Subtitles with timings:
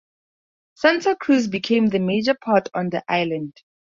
[0.73, 3.53] Santa Cruz became the major port on the Island.